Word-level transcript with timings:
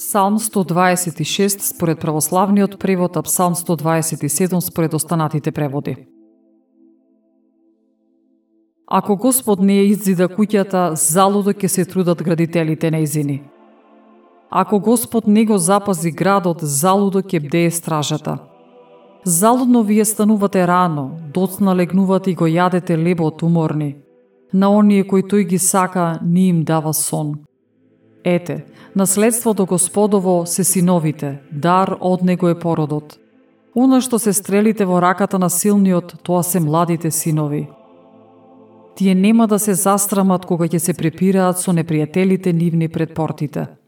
Псалм 0.00 0.38
126 0.38 1.60
според 1.60 2.00
православниот 2.00 2.78
превод, 2.78 3.16
а 3.16 3.22
Псалм 3.22 3.54
127 3.54 4.60
според 4.60 4.94
останатите 4.94 5.52
преводи. 5.52 5.96
Ако 8.86 9.16
Господ 9.16 9.60
не 9.60 9.72
ја 9.72 9.90
иззида 9.92 10.28
куќата, 10.28 10.94
залудо 10.96 11.52
ќе 11.52 11.68
се 11.68 11.84
трудат 11.84 12.22
градителите 12.22 12.88
нејзини. 12.88 13.42
Ако 14.50 14.80
Господ 14.80 15.26
не 15.26 15.44
го 15.44 15.58
запази 15.58 16.10
градот, 16.10 16.64
залудо 16.64 17.20
ќе 17.20 17.44
бдее 17.44 17.70
стражата. 17.70 18.38
Залудно 19.24 19.82
вие 19.82 20.04
станувате 20.04 20.66
рано, 20.66 21.20
доцна 21.34 21.76
легнувате 21.76 22.30
и 22.30 22.34
го 22.34 22.48
јадете 22.48 22.96
лебот 22.96 23.42
уморни. 23.42 23.96
На 24.52 24.72
оние 24.72 25.04
кои 25.04 25.22
тој 25.22 25.44
ги 25.44 25.58
сака, 25.58 26.18
ни 26.24 26.48
им 26.48 26.64
дава 26.64 26.94
сон. 26.94 27.49
Ете, 28.24 28.64
наследството 28.96 29.66
Господово 29.66 30.46
се 30.46 30.64
синовите, 30.64 31.38
дар 31.52 31.96
од 32.00 32.22
него 32.22 32.48
е 32.48 32.58
породот. 32.58 33.16
Оно 33.74 34.00
што 34.00 34.18
се 34.18 34.32
стрелите 34.32 34.84
во 34.84 35.00
раката 35.00 35.38
на 35.38 35.48
силниот, 35.50 36.20
тоа 36.22 36.42
се 36.42 36.60
младите 36.60 37.10
синови. 37.10 37.68
Тие 38.96 39.14
нема 39.14 39.46
да 39.46 39.58
се 39.58 39.74
застрамат 39.74 40.44
кога 40.46 40.66
ќе 40.68 40.78
се 40.78 40.92
препираат 40.92 41.58
со 41.58 41.72
непријателите 41.72 42.52
нивни 42.52 42.88
пред 42.88 43.14
портите. 43.14 43.79